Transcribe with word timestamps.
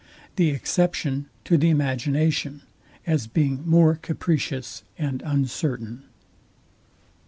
The 0.35 0.49
exception 0.49 1.27
to 1.45 1.57
the 1.59 1.69
imagination, 1.69 2.63
as 3.05 3.27
being 3.27 3.61
more 3.69 3.93
capricious 4.01 4.81
and 4.97 5.21
uncertain. 5.23 6.05